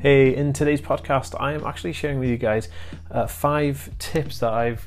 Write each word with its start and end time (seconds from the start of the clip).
Hey, 0.00 0.36
in 0.36 0.52
today's 0.52 0.80
podcast, 0.80 1.34
I 1.40 1.54
am 1.54 1.66
actually 1.66 1.92
sharing 1.92 2.20
with 2.20 2.28
you 2.28 2.36
guys 2.36 2.68
uh, 3.10 3.26
five 3.26 3.90
tips 3.98 4.38
that 4.38 4.52
I've 4.52 4.86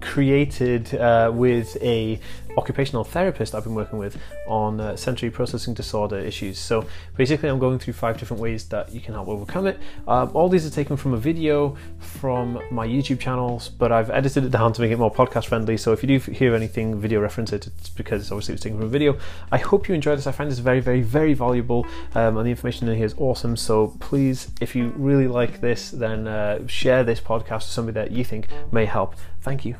created 0.00 0.94
uh, 0.94 1.32
with 1.34 1.76
a 1.82 2.20
occupational 2.56 3.02
therapist 3.02 3.52
I've 3.52 3.64
been 3.64 3.74
working 3.74 3.98
with 3.98 4.16
on 4.46 4.80
uh, 4.80 4.94
sensory 4.94 5.28
processing 5.28 5.74
disorder 5.74 6.20
issues. 6.20 6.56
So 6.56 6.86
basically, 7.16 7.48
I'm 7.48 7.58
going 7.58 7.80
through 7.80 7.94
five 7.94 8.16
different 8.16 8.40
ways 8.40 8.68
that 8.68 8.92
you 8.92 9.00
can 9.00 9.14
help 9.14 9.26
overcome 9.26 9.66
it. 9.66 9.80
Um, 10.06 10.30
all 10.34 10.48
these 10.48 10.64
are 10.64 10.70
taken 10.70 10.96
from 10.96 11.14
a 11.14 11.16
video 11.16 11.76
from 11.98 12.60
my 12.70 12.86
YouTube 12.86 13.18
channels, 13.18 13.68
but 13.68 13.90
I've 13.90 14.10
edited 14.10 14.44
it 14.44 14.50
down 14.50 14.72
to 14.74 14.82
make 14.82 14.92
it 14.92 15.00
more 15.00 15.12
podcast 15.12 15.46
friendly. 15.46 15.76
So 15.76 15.92
if 15.92 16.00
you 16.04 16.16
do 16.16 16.30
hear 16.30 16.54
anything 16.54 17.00
video 17.00 17.20
reference 17.20 17.52
it, 17.52 17.66
it's 17.66 17.88
because 17.88 18.30
obviously 18.30 18.54
it's 18.54 18.62
taken 18.62 18.78
from 18.78 18.86
a 18.86 18.90
video. 18.90 19.18
I 19.50 19.58
hope 19.58 19.88
you 19.88 19.96
enjoy 19.96 20.14
this. 20.14 20.28
I 20.28 20.32
find 20.32 20.48
this 20.48 20.60
very, 20.60 20.78
very, 20.78 21.02
very 21.02 21.34
valuable, 21.34 21.88
um, 22.14 22.36
and 22.36 22.46
the 22.46 22.50
information 22.50 22.86
in 22.88 22.94
here 22.96 23.06
is 23.06 23.16
awesome. 23.18 23.56
So 23.56 23.96
please 23.98 24.43
if 24.60 24.74
you 24.74 24.92
really 24.96 25.28
like 25.28 25.60
this, 25.60 25.90
then 25.90 26.26
uh, 26.26 26.66
share 26.66 27.04
this 27.04 27.20
podcast 27.20 27.62
to 27.62 27.68
somebody 27.68 27.94
that 27.94 28.10
you 28.10 28.24
think 28.24 28.48
may 28.72 28.84
help. 28.84 29.14
Thank 29.40 29.64
you. 29.64 29.76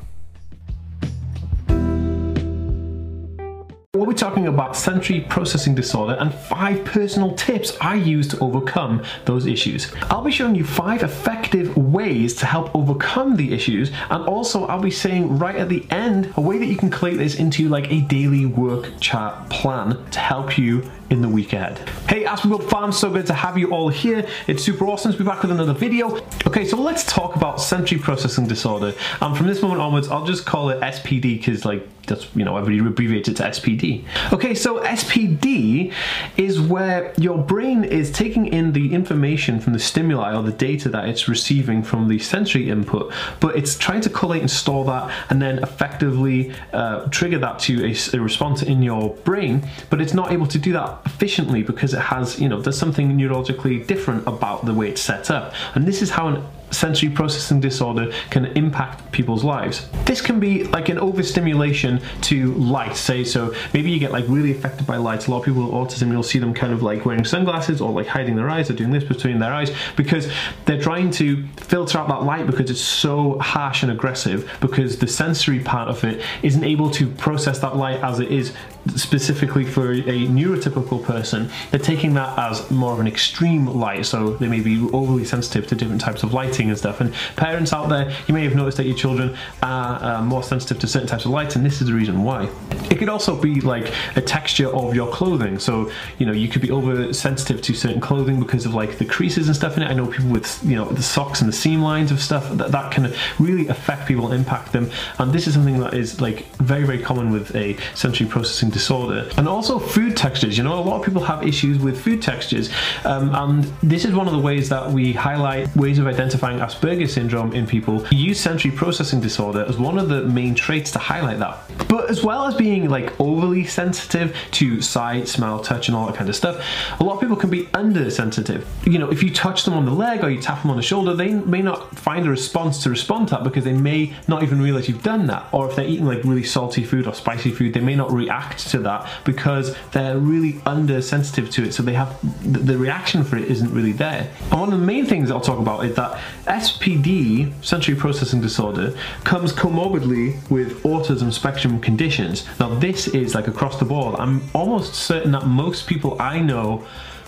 We'll 3.95 4.07
be 4.07 4.13
talking 4.13 4.47
about 4.47 4.75
sensory 4.75 5.21
processing 5.21 5.73
disorder 5.73 6.17
and 6.19 6.33
five 6.33 6.83
personal 6.83 7.33
tips 7.35 7.77
I 7.79 7.95
use 7.95 8.27
to 8.27 8.39
overcome 8.39 9.01
those 9.23 9.45
issues. 9.45 9.89
I'll 10.09 10.21
be 10.21 10.33
showing 10.33 10.53
you 10.53 10.65
five 10.65 11.01
effective 11.01 11.77
ways 11.77 12.35
to 12.35 12.45
help 12.45 12.75
overcome 12.75 13.37
the 13.37 13.53
issues, 13.53 13.91
and 14.09 14.25
also 14.25 14.65
I'll 14.65 14.81
be 14.81 14.91
saying 14.91 15.39
right 15.39 15.55
at 15.55 15.69
the 15.69 15.85
end 15.91 16.33
a 16.35 16.41
way 16.41 16.57
that 16.57 16.65
you 16.65 16.75
can 16.75 16.89
collate 16.89 17.17
this 17.17 17.35
into 17.35 17.69
like 17.69 17.89
a 17.89 18.01
daily 18.01 18.45
work 18.45 18.91
chart 18.99 19.49
plan 19.49 19.97
to 20.11 20.19
help 20.19 20.57
you 20.57 20.91
in 21.09 21.21
the 21.21 21.29
week 21.29 21.53
ahead. 21.53 21.77
Hey 22.09 22.23
Aspengold 22.25 22.69
Farms, 22.69 22.97
so 22.97 23.11
good 23.11 23.27
to 23.27 23.33
have 23.33 23.57
you 23.57 23.71
all 23.71 23.89
here. 23.89 24.27
It's 24.47 24.63
super 24.63 24.85
awesome 24.85 25.11
to 25.11 25.17
be 25.17 25.23
back 25.23 25.41
with 25.41 25.51
another 25.51 25.73
video. 25.73 26.17
Okay, 26.47 26.65
so 26.65 26.77
let's 26.77 27.05
talk 27.05 27.35
about 27.35 27.61
sensory 27.61 27.99
processing 27.99 28.47
disorder. 28.47 28.93
And 29.21 29.37
from 29.37 29.47
this 29.47 29.61
moment 29.61 29.81
onwards, 29.81 30.09
I'll 30.09 30.25
just 30.25 30.45
call 30.45 30.69
it 30.69 30.81
SPD 30.81 31.37
because 31.37 31.63
like 31.63 31.87
that's 32.07 32.27
you 32.35 32.45
know 32.45 32.57
everybody 32.57 32.87
abbreviates 32.87 33.29
it 33.29 33.37
to 33.37 33.43
SPD. 33.43 33.84
Okay, 34.31 34.53
so 34.55 34.79
SPD 34.81 35.93
is 36.37 36.59
where 36.59 37.13
your 37.17 37.37
brain 37.37 37.83
is 37.83 38.11
taking 38.11 38.47
in 38.47 38.73
the 38.73 38.93
information 38.93 39.59
from 39.59 39.73
the 39.73 39.79
stimuli 39.79 40.35
or 40.35 40.43
the 40.43 40.51
data 40.51 40.89
that 40.89 41.07
it's 41.07 41.27
receiving 41.27 41.83
from 41.83 42.07
the 42.07 42.19
sensory 42.19 42.69
input, 42.69 43.13
but 43.39 43.55
it's 43.55 43.77
trying 43.77 44.01
to 44.01 44.09
collate 44.09 44.41
and 44.41 44.51
store 44.51 44.85
that 44.85 45.11
and 45.29 45.41
then 45.41 45.59
effectively 45.59 46.53
uh, 46.73 47.05
trigger 47.09 47.39
that 47.39 47.59
to 47.59 47.85
a, 47.85 47.95
a 48.13 48.19
response 48.19 48.61
in 48.61 48.81
your 48.81 49.15
brain, 49.23 49.67
but 49.89 50.01
it's 50.01 50.13
not 50.13 50.31
able 50.31 50.47
to 50.47 50.57
do 50.57 50.71
that 50.73 50.99
efficiently 51.05 51.63
because 51.63 51.93
it 51.93 52.01
has, 52.01 52.39
you 52.39 52.49
know, 52.49 52.61
there's 52.61 52.77
something 52.77 53.17
neurologically 53.17 53.85
different 53.85 54.25
about 54.27 54.65
the 54.65 54.73
way 54.73 54.89
it's 54.89 55.01
set 55.01 55.29
up. 55.29 55.53
And 55.75 55.87
this 55.87 56.01
is 56.01 56.09
how 56.09 56.27
an 56.27 56.43
sensory 56.75 57.09
processing 57.09 57.59
disorder 57.59 58.11
can 58.29 58.45
impact 58.57 59.11
people's 59.11 59.43
lives. 59.43 59.87
This 60.05 60.21
can 60.21 60.39
be 60.39 60.65
like 60.65 60.89
an 60.89 60.97
overstimulation 60.99 62.01
to 62.23 62.53
light, 62.53 62.95
say, 62.95 63.23
so 63.23 63.53
maybe 63.73 63.91
you 63.91 63.99
get 63.99 64.11
like 64.11 64.25
really 64.27 64.51
affected 64.51 64.85
by 64.85 64.97
light. 64.97 65.27
A 65.27 65.31
lot 65.31 65.39
of 65.39 65.45
people 65.45 65.63
with 65.63 65.71
autism, 65.71 66.11
you'll 66.11 66.23
see 66.23 66.39
them 66.39 66.53
kind 66.53 66.73
of 66.73 66.83
like 66.83 67.05
wearing 67.05 67.25
sunglasses 67.25 67.81
or 67.81 67.91
like 67.91 68.07
hiding 68.07 68.35
their 68.35 68.49
eyes 68.49 68.69
or 68.69 68.73
doing 68.73 68.91
this 68.91 69.03
between 69.03 69.39
their 69.39 69.53
eyes 69.53 69.71
because 69.95 70.31
they're 70.65 70.81
trying 70.81 71.11
to 71.11 71.47
filter 71.57 71.97
out 71.97 72.07
that 72.07 72.23
light 72.23 72.45
because 72.45 72.69
it's 72.69 72.81
so 72.81 73.39
harsh 73.39 73.83
and 73.83 73.91
aggressive 73.91 74.51
because 74.59 74.99
the 74.99 75.07
sensory 75.07 75.59
part 75.59 75.87
of 75.87 76.03
it 76.03 76.21
isn't 76.43 76.63
able 76.63 76.89
to 76.89 77.09
process 77.11 77.59
that 77.59 77.75
light 77.75 78.01
as 78.03 78.19
it 78.19 78.31
is 78.31 78.53
specifically 78.95 79.65
for 79.65 79.91
a 79.91 80.27
neurotypical 80.27 81.03
person. 81.03 81.49
They're 81.71 81.79
taking 81.79 82.13
that 82.15 82.37
as 82.37 82.69
more 82.69 82.93
of 82.93 82.99
an 82.99 83.07
extreme 83.07 83.65
light, 83.65 84.05
so 84.05 84.31
they 84.35 84.47
may 84.47 84.59
be 84.59 84.87
overly 84.93 85.25
sensitive 85.25 85.67
to 85.67 85.75
different 85.75 86.01
types 86.01 86.23
of 86.23 86.33
lighting 86.33 86.69
and 86.69 86.77
stuff. 86.77 87.01
And 87.01 87.13
parents 87.35 87.73
out 87.73 87.89
there, 87.89 88.15
you 88.27 88.33
may 88.33 88.43
have 88.43 88.55
noticed 88.55 88.77
that 88.77 88.85
your 88.85 88.95
children 88.95 89.35
are 89.63 90.03
uh, 90.03 90.21
more 90.21 90.43
sensitive 90.43 90.79
to 90.79 90.87
certain 90.87 91.07
types 91.07 91.25
of 91.25 91.31
light, 91.31 91.55
and 91.55 91.65
this 91.65 91.81
is 91.81 91.87
the 91.87 91.93
reason 91.93 92.23
why. 92.23 92.49
It 92.89 92.99
could 92.99 93.09
also 93.09 93.35
be 93.39 93.61
like 93.61 93.91
a 94.15 94.21
texture 94.21 94.73
of 94.73 94.95
your 94.95 95.11
clothing. 95.11 95.59
So, 95.59 95.91
you 96.19 96.25
know, 96.25 96.31
you 96.31 96.47
could 96.47 96.61
be 96.61 96.71
oversensitive 96.71 97.61
to 97.63 97.73
certain 97.73 98.01
clothing 98.01 98.39
because 98.39 98.65
of 98.65 98.73
like 98.73 98.97
the 98.97 99.05
creases 99.05 99.47
and 99.47 99.55
stuff 99.55 99.77
in 99.77 99.83
it. 99.83 99.89
I 99.89 99.93
know 99.93 100.05
people 100.05 100.29
with, 100.29 100.63
you 100.63 100.75
know, 100.75 100.85
the 100.85 101.03
socks 101.03 101.41
and 101.41 101.49
the 101.49 101.55
seam 101.55 101.81
lines 101.81 102.11
of 102.11 102.21
stuff 102.21 102.49
that, 102.57 102.71
that 102.71 102.91
can 102.91 103.13
really 103.39 103.67
affect 103.67 104.07
people, 104.07 104.31
impact 104.31 104.71
them. 104.71 104.91
And 105.17 105.33
this 105.33 105.47
is 105.47 105.55
something 105.55 105.79
that 105.79 105.93
is 105.93 106.21
like 106.21 106.45
very, 106.57 106.83
very 106.83 107.01
common 107.01 107.31
with 107.31 107.55
a 107.55 107.77
sensory 107.95 108.27
processing 108.27 108.69
disorder. 108.75 109.29
And 109.37 109.47
also 109.47 109.79
food 109.79 110.17
textures. 110.17 110.57
You 110.57 110.65
know, 110.65 110.77
a 110.77 110.83
lot 110.89 110.99
of 110.99 111.05
people 111.05 111.23
have 111.23 111.47
issues 111.47 111.79
with 111.79 111.95
food 111.99 112.21
textures. 112.21 112.69
Um, 113.05 113.33
and 113.33 113.63
this 113.81 114.03
is 114.03 114.13
one 114.13 114.27
of 114.27 114.33
the 114.33 114.39
ways 114.39 114.67
that 114.67 114.91
we 114.91 115.13
highlight 115.13 115.73
ways 115.77 115.97
of 115.97 116.07
identifying 116.07 116.59
Asperger's 116.59 117.13
syndrome 117.13 117.53
in 117.53 117.65
people 117.65 118.05
use 118.11 118.37
sensory 118.37 118.71
processing 118.71 119.21
disorder 119.21 119.63
as 119.65 119.77
one 119.77 119.97
of 119.97 120.09
the 120.09 120.23
main 120.23 120.55
traits 120.55 120.91
to 120.91 120.99
highlight 120.99 121.39
that. 121.39 121.57
But 121.87 122.09
as 122.09 122.21
well 122.21 122.45
as 122.47 122.53
being 122.55 122.89
like 122.89 123.17
overly 123.19 123.63
sensitive 123.63 124.35
to 124.51 124.81
sight, 124.81 125.29
smell, 125.29 125.59
touch, 125.61 125.87
and 125.87 125.95
all 125.95 126.07
that 126.07 126.17
kind 126.17 126.29
of 126.29 126.35
stuff, 126.35 126.61
a 126.99 127.03
lot 127.03 127.13
of 127.15 127.21
people 127.21 127.37
can 127.37 127.49
be 127.49 127.69
undersensitive. 127.73 128.67
You 128.85 128.99
know, 128.99 129.09
if 129.09 129.23
you 129.23 129.31
touch 129.31 129.63
them 129.63 129.73
on 129.73 129.85
the 129.85 129.93
leg 129.93 130.21
or 130.21 130.29
you 130.29 130.41
tap 130.41 130.61
them 130.63 130.71
on 130.71 130.77
the 130.77 130.83
shoulder, 130.83 131.15
they 131.15 131.33
may 131.33 131.61
not 131.61 131.97
find 131.97 132.27
a 132.27 132.29
response 132.29 132.83
to 132.83 132.89
respond 132.89 133.29
to 133.29 133.35
that 133.35 133.45
because 133.45 133.63
they 133.63 133.77
may 133.91 134.13
not 134.27 134.43
even 134.43 134.61
realize 134.61 134.89
you've 134.89 135.03
done 135.03 135.27
that. 135.27 135.45
Or 135.53 135.69
if 135.69 135.77
they're 135.77 135.87
eating 135.87 136.05
like 136.05 136.25
really 136.25 136.43
salty 136.43 136.83
food 136.83 137.07
or 137.07 137.13
spicy 137.13 137.51
food, 137.51 137.73
they 137.73 137.79
may 137.79 137.95
not 137.95 138.11
react 138.11 138.64
to 138.71 138.79
that 138.79 139.07
because 139.23 139.75
they're 139.91 140.17
really 140.17 140.61
undersensitive 140.65 141.49
to 141.51 141.63
it. 141.63 141.73
So 141.73 141.83
they 141.83 141.93
have 141.93 142.17
the 142.43 142.77
reaction 142.77 143.23
for 143.23 143.37
it 143.37 143.45
isn't 143.45 143.71
really 143.71 143.91
there. 143.91 144.31
And 144.51 144.59
one 144.59 144.73
of 144.73 144.79
the 144.79 144.85
main 144.85 145.05
things 145.05 145.31
I'll 145.31 145.41
talk 145.41 145.59
about 145.59 145.85
is 145.85 145.95
that 145.95 146.19
SPD, 146.45 147.53
sensory 147.63 147.95
processing 147.95 148.41
disorder, 148.41 148.95
comes 149.23 149.53
comorbidly 149.53 150.49
with 150.49 150.83
autism 150.83 151.31
spectrum 151.31 151.79
conditions. 151.79 152.45
Now, 152.59 152.75
this 152.75 153.07
is 153.07 153.35
like 153.35 153.47
across 153.47 153.79
the 153.79 153.85
board. 153.85 154.19
I'm 154.19 154.41
almost 154.53 154.95
certain 154.95 155.31
that 155.31 155.45
most 155.45 155.87
people 155.87 156.17
I 156.21 156.39
know 156.39 156.85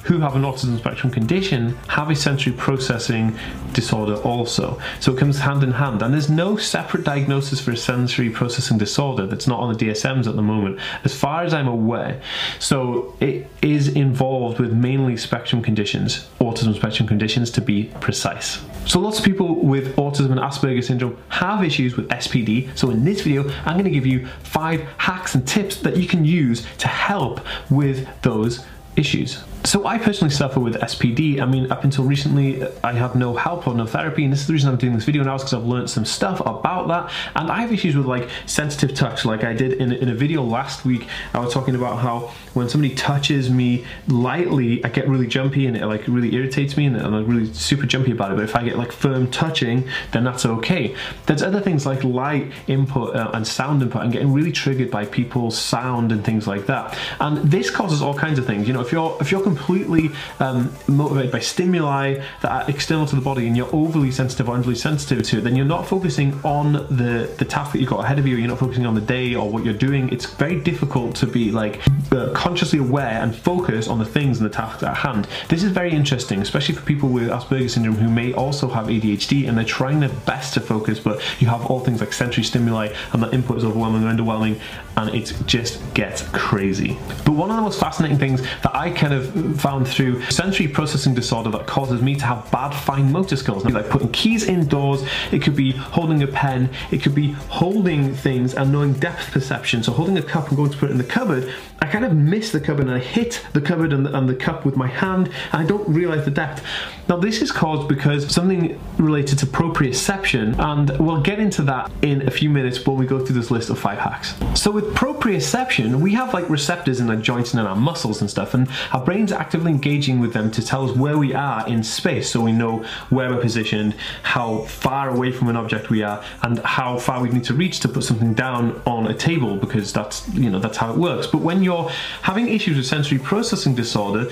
who 0.07 0.19
have 0.19 0.37
an 0.37 0.43
autism 0.43 0.77
spectrum 0.77 1.11
condition 1.11 1.75
have 1.89 2.09
a 2.09 2.15
sensory 2.15 2.53
processing 2.53 3.37
disorder 3.73 4.15
also. 4.21 4.81
So 5.01 5.11
it 5.11 5.19
comes 5.19 5.37
hand 5.37 5.63
in 5.63 5.71
hand. 5.71 6.01
And 6.01 6.13
there's 6.13 6.29
no 6.29 6.55
separate 6.55 7.03
diagnosis 7.03 7.59
for 7.59 7.71
a 7.71 7.77
sensory 7.77 8.29
processing 8.29 8.77
disorder 8.77 9.27
that's 9.27 9.47
not 9.47 9.59
on 9.59 9.73
the 9.73 9.85
DSMs 9.85 10.25
at 10.25 10.37
the 10.37 10.41
moment, 10.41 10.79
as 11.03 11.13
far 11.13 11.43
as 11.43 11.53
I'm 11.53 11.67
aware. 11.67 12.21
So 12.59 13.17
it 13.19 13.47
is 13.61 13.89
involved 13.89 14.59
with 14.59 14.71
mainly 14.71 15.17
spectrum 15.17 15.61
conditions, 15.61 16.29
autism 16.39 16.73
spectrum 16.73 17.05
conditions 17.05 17.51
to 17.51 17.61
be 17.61 17.91
precise. 17.99 18.63
So 18.85 19.01
lots 19.01 19.19
of 19.19 19.25
people 19.25 19.55
with 19.55 19.93
autism 19.97 20.31
and 20.31 20.39
Asperger's 20.39 20.87
syndrome 20.87 21.21
have 21.27 21.65
issues 21.65 21.97
with 21.97 22.07
SPD. 22.07 22.75
So 22.77 22.91
in 22.91 23.03
this 23.03 23.19
video, 23.19 23.49
I'm 23.65 23.73
going 23.73 23.83
to 23.83 23.89
give 23.89 24.05
you 24.05 24.25
five 24.43 24.79
hacks 24.97 25.35
and 25.35 25.45
tips 25.45 25.81
that 25.81 25.97
you 25.97 26.07
can 26.07 26.23
use 26.23 26.65
to 26.77 26.87
help 26.87 27.41
with 27.69 28.07
those 28.21 28.65
issues. 28.97 29.43
So 29.67 29.85
I 29.85 29.97
personally 29.97 30.33
suffer 30.33 30.61
with 30.61 30.75
SPD. 30.75 31.41
I 31.41 31.45
mean, 31.45 31.69
up 31.73 31.83
until 31.83 32.05
recently, 32.05 32.63
I 32.85 32.93
had 32.93 33.15
no 33.15 33.35
help 33.35 33.67
or 33.67 33.73
no 33.73 33.85
therapy, 33.85 34.23
and 34.23 34.31
this 34.31 34.39
is 34.39 34.47
the 34.47 34.53
reason 34.53 34.69
I'm 34.69 34.77
doing 34.77 34.93
this 34.93 35.03
video 35.03 35.23
now, 35.23 35.35
is 35.35 35.41
because 35.41 35.55
I've 35.55 35.65
learned 35.65 35.89
some 35.89 36.05
stuff 36.05 36.39
about 36.39 36.87
that. 36.87 37.11
And 37.35 37.51
I 37.51 37.59
have 37.59 37.73
issues 37.73 37.93
with 37.97 38.05
like 38.05 38.29
sensitive 38.45 38.95
touch, 38.95 39.25
like 39.25 39.43
I 39.43 39.53
did 39.53 39.73
in, 39.73 39.91
in 39.91 40.07
a 40.07 40.13
video 40.13 40.41
last 40.41 40.85
week. 40.85 41.05
I 41.33 41.39
was 41.39 41.53
talking 41.53 41.75
about 41.75 41.99
how 41.99 42.31
when 42.53 42.69
somebody 42.69 42.95
touches 42.95 43.49
me 43.49 43.85
lightly, 44.07 44.83
I 44.85 44.89
get 44.89 45.07
really 45.09 45.27
jumpy 45.27 45.67
and 45.67 45.75
it 45.75 45.85
like 45.85 46.07
really 46.07 46.33
irritates 46.33 46.77
me, 46.77 46.85
and 46.85 46.95
I'm 46.97 47.27
really 47.27 47.53
super 47.53 47.85
jumpy 47.85 48.11
about 48.11 48.31
it. 48.31 48.35
But 48.35 48.45
if 48.45 48.55
I 48.55 48.63
get 48.63 48.77
like 48.77 48.93
firm 48.93 49.29
touching, 49.29 49.85
then 50.13 50.23
that's 50.23 50.45
okay. 50.45 50.95
There's 51.25 51.43
other 51.43 51.59
things 51.59 51.85
like 51.85 52.05
light 52.05 52.53
input 52.67 53.17
uh, 53.17 53.31
and 53.33 53.45
sound 53.45 53.81
input, 53.81 54.01
and 54.03 54.13
getting 54.13 54.31
really 54.31 54.53
triggered 54.53 54.89
by 54.89 55.05
people's 55.05 55.59
sound 55.59 56.13
and 56.13 56.23
things 56.23 56.47
like 56.47 56.67
that. 56.67 56.97
And 57.19 57.51
this 57.51 57.69
causes 57.69 58.01
all 58.01 58.13
kinds 58.13 58.39
of 58.39 58.45
things. 58.45 58.65
You 58.65 58.73
know, 58.73 58.86
if 58.87 58.93
you're 58.93 59.17
if 59.19 59.31
you're 59.31 59.43
completely 59.43 60.11
um, 60.39 60.71
motivated 60.87 61.31
by 61.31 61.39
stimuli 61.39 62.23
that 62.41 62.51
are 62.51 62.69
external 62.69 63.05
to 63.05 63.15
the 63.15 63.21
body 63.21 63.45
and 63.45 63.57
you're 63.57 63.73
overly 63.75 64.11
sensitive 64.11 64.47
or 64.47 64.57
overly 64.57 64.75
sensitive 64.75 65.23
to 65.23 65.39
it, 65.39 65.41
then 65.41 65.55
you're 65.55 65.65
not 65.65 65.85
focusing 65.85 66.39
on 66.43 66.73
the, 66.73 67.29
the 67.37 67.45
task 67.45 67.73
that 67.73 67.79
you've 67.79 67.89
got 67.89 68.03
ahead 68.03 68.17
of 68.17 68.25
you, 68.25 68.37
you're 68.37 68.47
not 68.47 68.59
focusing 68.59 68.85
on 68.85 68.95
the 68.95 69.01
day 69.01 69.35
or 69.35 69.49
what 69.49 69.65
you're 69.65 69.73
doing. 69.73 70.09
It's 70.09 70.25
very 70.25 70.59
difficult 70.59 71.15
to 71.17 71.27
be 71.27 71.51
like 71.51 71.81
uh, 72.11 72.31
consciously 72.33 72.79
aware 72.79 73.21
and 73.21 73.35
focus 73.35 73.89
on 73.89 73.99
the 73.99 74.05
things 74.05 74.39
and 74.39 74.49
the 74.49 74.53
tasks 74.53 74.83
at 74.83 74.95
hand. 74.95 75.27
This 75.49 75.63
is 75.63 75.71
very 75.71 75.91
interesting, 75.91 76.41
especially 76.41 76.75
for 76.75 76.85
people 76.85 77.09
with 77.09 77.27
Asperger's 77.27 77.73
syndrome 77.73 77.95
who 77.95 78.09
may 78.09 78.33
also 78.33 78.69
have 78.69 78.87
ADHD 78.87 79.47
and 79.49 79.57
they're 79.57 79.65
trying 79.65 79.99
their 79.99 80.15
best 80.25 80.53
to 80.53 80.61
focus, 80.61 80.99
but 80.99 81.21
you 81.41 81.47
have 81.47 81.65
all 81.65 81.81
things 81.81 81.99
like 81.99 82.13
sensory 82.13 82.43
stimuli 82.45 82.93
and 83.11 83.21
the 83.21 83.29
input 83.33 83.57
is 83.57 83.65
overwhelming 83.65 84.05
or 84.05 84.13
underwhelming 84.13 84.59
and 84.97 85.13
it 85.13 85.31
just 85.45 85.81
gets 85.93 86.23
crazy. 86.29 86.97
But 87.23 87.33
one 87.33 87.51
of 87.51 87.55
the 87.55 87.61
most 87.61 87.79
fascinating 87.79 88.17
things 88.17 88.41
that 88.41 88.75
I 88.75 88.89
kind 88.89 89.13
of 89.13 89.61
found 89.61 89.87
through 89.87 90.23
sensory 90.23 90.67
processing 90.67 91.13
disorder 91.13 91.51
that 91.51 91.67
causes 91.67 92.01
me 92.01 92.15
to 92.15 92.25
have 92.25 92.49
bad 92.51 92.71
fine 92.71 93.11
motor 93.11 93.35
skills. 93.35 93.63
Like 93.63 93.89
putting 93.89 94.11
keys 94.11 94.43
indoors, 94.43 95.07
it 95.31 95.43
could 95.43 95.55
be 95.55 95.71
holding 95.71 96.23
a 96.23 96.27
pen, 96.27 96.69
it 96.91 97.03
could 97.03 97.13
be 97.13 97.33
holding 97.33 98.15
things 98.15 98.55
and 98.55 98.71
knowing 98.71 98.93
depth 98.93 99.31
perception. 99.31 99.83
So 99.83 99.91
holding 99.91 100.17
a 100.17 100.23
cup 100.23 100.47
and 100.47 100.57
going 100.57 100.71
to 100.71 100.77
put 100.77 100.89
it 100.89 100.93
in 100.93 100.97
the 100.97 101.03
cupboard, 101.03 101.53
I 101.79 101.85
kind 101.85 102.03
of 102.03 102.15
miss 102.15 102.51
the 102.51 102.59
cupboard 102.59 102.87
and 102.87 102.95
I 102.95 102.99
hit 102.99 103.45
the 103.53 103.61
cupboard 103.61 103.93
and 103.93 104.03
the, 104.03 104.17
and 104.17 104.27
the 104.27 104.35
cup 104.35 104.65
with 104.65 104.75
my 104.75 104.87
hand 104.87 105.27
and 105.51 105.61
I 105.61 105.65
don't 105.65 105.87
realize 105.87 106.25
the 106.25 106.31
depth. 106.31 106.63
Now 107.07 107.17
this 107.17 107.43
is 107.43 107.51
caused 107.51 107.87
because 107.87 108.33
something 108.33 108.79
related 108.97 109.37
to 109.39 109.45
proprioception 109.45 110.57
and 110.57 110.89
we'll 110.99 111.21
get 111.21 111.39
into 111.39 111.61
that 111.63 111.91
in 112.01 112.27
a 112.27 112.31
few 112.31 112.49
minutes 112.49 112.83
when 112.83 112.97
we 112.97 113.05
go 113.05 113.23
through 113.23 113.35
this 113.35 113.51
list 113.51 113.69
of 113.69 113.77
five 113.77 113.99
hacks. 113.99 114.33
So 114.59 114.71
with 114.71 114.86
proprioception, 114.93 115.99
we 115.99 116.13
have 116.13 116.33
like 116.33 116.49
receptors 116.49 116.99
in 116.99 117.09
our 117.09 117.15
joints 117.15 117.53
and 117.53 117.59
in 117.61 117.67
our 117.67 117.75
muscles 117.75 118.21
and 118.21 118.29
stuff 118.29 118.53
and 118.53 118.67
our 118.93 119.03
brain's 119.03 119.31
actively 119.31 119.71
engaging 119.71 120.19
with 120.19 120.33
them 120.33 120.51
to 120.51 120.65
tell 120.65 120.89
us 120.89 120.95
where 120.95 121.17
we 121.17 121.33
are 121.33 121.67
in 121.67 121.83
space 121.83 122.31
so 122.31 122.41
we 122.41 122.51
know 122.51 122.83
where 123.09 123.29
we're 123.29 123.41
positioned, 123.41 123.95
how 124.23 124.59
far 124.63 125.09
away 125.09 125.31
from 125.31 125.49
an 125.49 125.55
object 125.55 125.89
we 125.89 126.03
are 126.03 126.23
and 126.43 126.59
how 126.59 126.97
far 126.97 127.21
we 127.21 127.29
need 127.29 127.43
to 127.43 127.53
reach 127.53 127.79
to 127.81 127.87
put 127.87 128.03
something 128.03 128.33
down 128.33 128.81
on 128.85 129.07
a 129.07 129.13
table 129.13 129.55
because 129.55 129.93
that's 129.93 130.27
you 130.29 130.49
know 130.49 130.59
that's 130.59 130.77
how 130.77 130.91
it 130.91 130.97
works. 130.97 131.27
But 131.27 131.41
when 131.41 131.63
you're 131.63 131.89
having 132.21 132.47
issues 132.47 132.77
with 132.77 132.85
sensory 132.85 133.19
processing 133.19 133.75
disorder, 133.75 134.29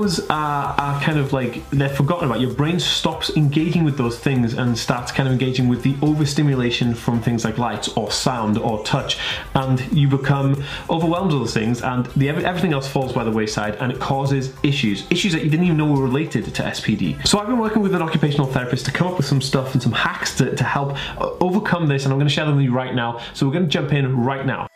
those 0.00 0.20
are, 0.28 0.74
are 0.78 1.00
kind 1.00 1.18
of 1.18 1.32
like 1.32 1.68
they're 1.70 1.88
forgotten 1.88 2.26
about. 2.26 2.40
Your 2.40 2.52
brain 2.52 2.80
stops 2.80 3.30
engaging 3.36 3.84
with 3.84 3.96
those 3.96 4.18
things 4.18 4.54
and 4.54 4.76
starts 4.76 5.12
kind 5.12 5.28
of 5.28 5.32
engaging 5.32 5.68
with 5.68 5.82
the 5.82 5.96
overstimulation 6.02 6.94
from 6.94 7.20
things 7.20 7.44
like 7.44 7.58
lights 7.58 7.88
or 7.96 8.10
sound 8.10 8.58
or 8.58 8.84
touch, 8.84 9.18
and 9.54 9.80
you 9.92 10.08
become 10.08 10.62
overwhelmed 10.90 11.32
with 11.32 11.42
those 11.42 11.54
things, 11.54 11.82
and 11.82 12.06
the 12.16 12.28
everything 12.28 12.72
else 12.72 12.88
falls 12.88 13.12
by 13.12 13.24
the 13.24 13.30
wayside, 13.30 13.76
and 13.76 13.92
it 13.92 14.00
causes 14.00 14.52
issues, 14.62 15.06
issues 15.10 15.32
that 15.32 15.44
you 15.44 15.50
didn't 15.50 15.66
even 15.66 15.76
know 15.76 15.86
were 15.86 16.02
related 16.02 16.44
to 16.46 16.62
SPD. 16.62 17.26
So 17.26 17.38
I've 17.38 17.46
been 17.46 17.58
working 17.58 17.82
with 17.82 17.94
an 17.94 18.02
occupational 18.02 18.46
therapist 18.46 18.86
to 18.86 18.92
come 18.92 19.06
up 19.06 19.16
with 19.16 19.26
some 19.26 19.40
stuff 19.40 19.74
and 19.74 19.82
some 19.82 19.92
hacks 19.92 20.36
to, 20.38 20.54
to 20.54 20.64
help 20.64 20.96
uh, 21.20 21.30
overcome 21.40 21.86
this, 21.86 22.04
and 22.04 22.12
I'm 22.12 22.18
going 22.18 22.28
to 22.28 22.34
share 22.34 22.46
them 22.46 22.56
with 22.56 22.64
you 22.64 22.72
right 22.72 22.94
now. 22.94 23.20
So 23.32 23.46
we're 23.46 23.52
going 23.52 23.64
to 23.64 23.70
jump 23.70 23.92
in 23.92 24.16
right 24.16 24.44
now. 24.44 24.68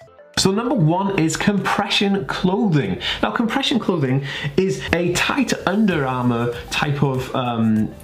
So 0.48 0.54
number 0.54 0.74
one 0.74 1.18
is 1.18 1.36
compression 1.36 2.24
clothing. 2.24 3.02
Now 3.22 3.32
compression 3.32 3.78
clothing 3.78 4.24
is 4.56 4.82
a 4.94 5.12
tight 5.12 5.52
Under 5.66 6.06
Armour 6.06 6.54
type 6.70 7.02
of 7.02 7.34
um, 7.34 7.94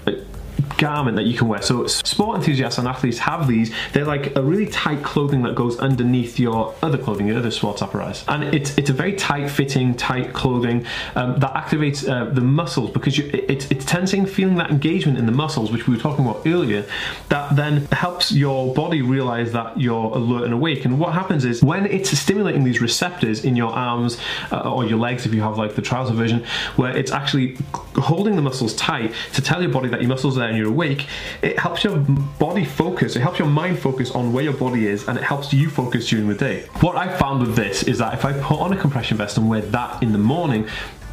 garment 0.79 1.17
that 1.17 1.25
you 1.25 1.37
can 1.37 1.49
wear. 1.49 1.63
So 1.63 1.87
sport 1.87 2.37
enthusiasts 2.37 2.79
and 2.79 2.89
athletes 2.89 3.19
have 3.19 3.47
these. 3.49 3.75
They're 3.93 4.05
like 4.05 4.35
a 4.37 4.43
really 4.43 4.67
tight 4.67 5.03
clothing 5.03 5.43
that 5.43 5.55
goes 5.55 5.79
underneath 5.79 6.39
your 6.39 6.75
other 6.83 6.99
clothing, 6.99 7.27
your 7.29 7.39
other 7.39 7.51
sports 7.51 7.83
apparatus. 7.83 8.25
And 8.29 8.45
it's, 8.45 8.77
it's 8.79 8.91
a 8.91 8.93
very 8.93 9.15
tight 9.15 9.49
fitting, 9.51 9.95
tight 9.95 10.33
clothing 10.33 10.87
um, 11.15 11.39
that 11.41 11.55
activates 11.55 12.09
uh, 12.09 12.33
the 12.33 12.41
muscles 12.41 12.91
because 12.91 13.19
you, 13.19 13.31
it, 13.33 13.71
it's 13.71 13.85
tensing, 13.85 14.27
feeling 14.27 14.57
that 14.57 14.71
engagement 14.71 15.19
in 15.19 15.27
the 15.27 15.33
muscles, 15.33 15.71
which 15.71 15.87
we 15.87 15.95
were 15.95 16.01
talking 16.01 16.25
about 16.25 16.47
earlier, 16.47 16.85
that 17.29 17.57
then 17.57 17.87
helps 17.93 18.33
your 18.33 18.75
body 18.75 19.03
realize 19.03 19.53
that 19.53 19.81
you're 19.81 20.11
alert 20.17 20.45
and 20.45 20.55
awake. 20.55 20.85
And 20.85 20.99
what 20.99 21.13
happens 21.13 21.45
is 21.45 21.63
when 21.63 21.87
it's 21.87 22.11
stimulating 22.19 22.65
these 22.65 22.81
receptors 22.81 23.45
in 23.45 23.57
your 23.57 23.73
arms 23.73 24.19
uh, 24.53 24.71
or 24.71 24.85
your 24.85 24.99
legs, 24.99 25.27
if 25.27 25.35
you 25.35 25.43
have 25.43 25.59
like 25.59 25.75
the 25.75 25.83
trouser 25.83 26.15
version, 26.15 26.45
where 26.77 26.97
it's 26.97 27.13
actually 27.13 27.57
holding 27.97 28.37
the 28.37 28.43
muscles 28.43 28.75
tight 28.75 29.13
to 29.33 29.43
tell 29.43 29.63
your 29.63 29.71
body 29.71 29.89
that 29.89 30.01
your 30.01 30.09
muscles 30.09 30.37
are 30.37 30.41
there 30.41 30.49
and 30.49 30.57
you're 30.65 30.73
awake, 30.73 31.07
it 31.43 31.59
helps 31.59 31.85
your 31.85 31.99
body 32.39 32.65
focus, 32.65 33.17
it 33.17 33.21
helps 33.21 33.39
your 33.39 33.49
mind 33.49 33.79
focus 33.79 34.11
on 34.11 34.33
where 34.33 34.45
your 34.45 34.55
body 34.55 34.87
is 34.87 35.07
and 35.09 35.19
it 35.19 35.25
helps 35.25 35.53
you 35.53 35.71
focus 35.71 36.09
during 36.09 36.29
the 36.29 36.35
day. 36.35 36.63
What 36.81 36.97
I 36.97 37.17
found 37.17 37.41
with 37.41 37.57
this 37.57 37.83
is 37.85 37.99
that 37.99 38.15
if 38.15 38.25
I 38.25 38.33
put 38.33 38.59
on 38.59 38.73
a 38.73 38.77
compression 38.77 39.17
vest 39.17 39.37
and 39.37 39.49
wear 39.49 39.61
that 39.61 40.03
in 40.03 40.13
the 40.13 40.19
morning, 40.19 40.67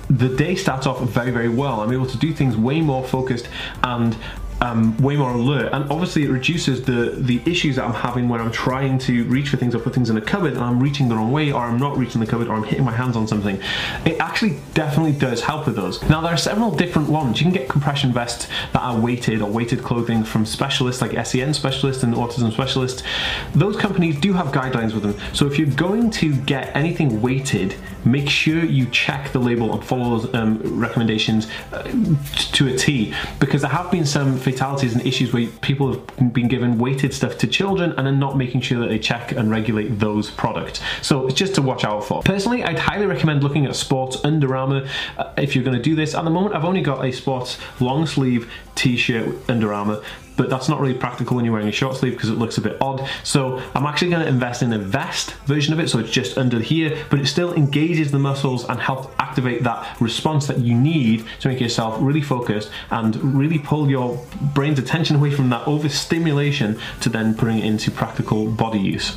the 0.09 0.29
day 0.35 0.55
starts 0.55 0.87
off 0.87 1.01
very, 1.01 1.31
very 1.31 1.47
well. 1.47 1.79
I'm 1.79 1.91
able 1.91 2.07
to 2.07 2.17
do 2.17 2.33
things 2.33 2.57
way 2.57 2.81
more 2.81 3.03
focused 3.03 3.47
and 3.83 4.15
um, 4.61 4.95
way 4.97 5.15
more 5.17 5.31
alert. 5.31 5.73
And 5.73 5.91
obviously 5.91 6.23
it 6.23 6.29
reduces 6.29 6.83
the 6.83 7.15
the 7.17 7.41
issues 7.45 7.75
that 7.75 7.85
I'm 7.85 7.93
having 7.93 8.29
when 8.29 8.39
I'm 8.39 8.51
trying 8.51 8.99
to 8.99 9.25
reach 9.25 9.49
for 9.49 9.57
things 9.57 9.75
or 9.75 9.79
put 9.79 9.93
things 9.93 10.09
in 10.09 10.17
a 10.17 10.21
cupboard 10.21 10.53
and 10.53 10.61
I'm 10.61 10.79
reaching 10.79 11.09
the 11.09 11.15
wrong 11.15 11.31
way 11.31 11.51
or 11.51 11.61
I'm 11.61 11.77
not 11.77 11.97
reaching 11.97 12.21
the 12.21 12.27
cupboard 12.27 12.47
or 12.47 12.53
I'm 12.53 12.63
hitting 12.63 12.85
my 12.85 12.95
hands 12.95 13.17
on 13.17 13.27
something. 13.27 13.59
It 14.05 14.19
actually 14.19 14.59
definitely 14.73 15.13
does 15.13 15.41
help 15.41 15.65
with 15.65 15.75
those. 15.75 16.01
Now 16.03 16.21
there 16.21 16.31
are 16.31 16.37
several 16.37 16.71
different 16.71 17.09
ones. 17.09 17.41
You 17.41 17.45
can 17.45 17.53
get 17.53 17.67
compression 17.67 18.13
vests 18.13 18.47
that 18.73 18.81
are 18.81 18.97
weighted 18.97 19.41
or 19.41 19.49
weighted 19.49 19.83
clothing 19.83 20.23
from 20.23 20.45
specialists 20.45 21.01
like 21.01 21.13
SEN 21.25 21.53
specialists 21.53 22.03
and 22.03 22.13
autism 22.13 22.51
specialists. 22.53 23.03
Those 23.53 23.75
companies 23.75 24.19
do 24.19 24.33
have 24.33 24.47
guidelines 24.47 24.93
with 24.93 25.03
them. 25.03 25.15
So 25.33 25.47
if 25.47 25.57
you're 25.57 25.71
going 25.71 26.11
to 26.11 26.35
get 26.35 26.75
anything 26.75 27.21
weighted 27.21 27.75
make 28.05 28.29
sure 28.29 28.63
you 28.63 28.87
check 28.89 29.31
the 29.31 29.39
label 29.39 29.73
and 29.73 29.83
follow 29.83 30.17
those 30.17 30.33
um, 30.33 30.59
recommendations 30.79 31.47
uh, 31.71 31.83
to 32.33 32.67
a 32.67 32.77
T 32.77 33.13
because 33.39 33.61
there 33.61 33.71
have 33.71 33.91
been 33.91 34.05
some 34.05 34.37
fatalities 34.51 34.93
and 34.93 35.05
issues 35.05 35.33
where 35.33 35.47
people 35.61 35.93
have 35.93 36.33
been 36.33 36.47
given 36.47 36.77
weighted 36.77 37.13
stuff 37.13 37.37
to 37.39 37.47
children 37.47 37.91
and 37.93 38.05
then 38.05 38.19
not 38.19 38.37
making 38.37 38.61
sure 38.61 38.79
that 38.79 38.89
they 38.89 38.99
check 38.99 39.31
and 39.31 39.49
regulate 39.49 39.99
those 39.99 40.29
products. 40.29 40.81
So 41.01 41.27
it's 41.27 41.35
just 41.35 41.55
to 41.55 41.61
watch 41.61 41.83
out 41.83 42.03
for. 42.03 42.21
Personally, 42.23 42.63
I'd 42.63 42.79
highly 42.79 43.05
recommend 43.05 43.43
looking 43.43 43.65
at 43.65 43.75
sports 43.75 44.17
Under 44.23 44.55
Armour 44.55 44.87
uh, 45.17 45.33
if 45.37 45.55
you're 45.55 45.63
going 45.63 45.77
to 45.77 45.83
do 45.83 45.95
this. 45.95 46.15
At 46.15 46.23
the 46.23 46.29
moment, 46.29 46.55
I've 46.55 46.65
only 46.65 46.81
got 46.81 47.03
a 47.05 47.11
sports 47.11 47.57
long 47.79 48.05
sleeve 48.05 48.51
t-shirt 48.75 49.49
Under 49.49 49.73
Armour 49.73 50.01
but 50.41 50.49
that's 50.49 50.67
not 50.67 50.79
really 50.79 50.95
practical 50.95 51.35
when 51.35 51.45
you're 51.45 51.51
wearing 51.51 51.67
a 51.67 51.71
short 51.71 51.95
sleeve 51.95 52.13
because 52.13 52.31
it 52.31 52.33
looks 52.39 52.57
a 52.57 52.61
bit 52.61 52.75
odd. 52.81 53.07
So 53.23 53.61
I'm 53.75 53.85
actually 53.85 54.09
to 54.09 54.27
invest 54.27 54.63
in 54.63 54.73
a 54.73 54.79
vest 54.79 55.33
version 55.45 55.71
of 55.71 55.79
it, 55.79 55.87
so 55.87 55.99
it's 55.99 56.09
just 56.09 56.35
under 56.35 56.59
here, 56.59 57.05
but 57.11 57.19
it 57.19 57.27
still 57.27 57.53
engages 57.53 58.09
the 58.09 58.17
muscles 58.17 58.67
and 58.67 58.79
helps 58.79 59.13
activate 59.19 59.61
that 59.65 60.01
response 60.01 60.47
that 60.47 60.57
you 60.57 60.73
need 60.73 61.27
to 61.41 61.47
make 61.47 61.61
yourself 61.61 61.95
really 61.99 62.23
focused 62.23 62.71
and 62.89 63.17
really 63.17 63.59
pull 63.59 63.87
your 63.87 64.19
brain's 64.55 64.79
attention 64.79 65.15
away 65.15 65.29
from 65.29 65.49
that 65.49 65.67
overstimulation 65.67 66.79
to 67.01 67.09
then 67.09 67.35
putting 67.35 67.59
it 67.59 67.65
into 67.65 67.91
practical 67.91 68.49
body 68.49 68.79
use. 68.79 69.15